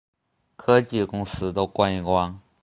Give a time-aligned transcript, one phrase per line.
[0.55, 2.39] 科技公司都关一关